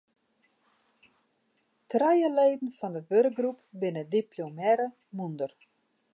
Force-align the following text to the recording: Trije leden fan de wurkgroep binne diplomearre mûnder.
Trije 1.89 2.29
leden 2.37 2.71
fan 2.79 2.93
de 2.97 3.01
wurkgroep 3.09 3.59
binne 3.79 4.03
diplomearre 4.15 4.87
mûnder. 5.15 5.51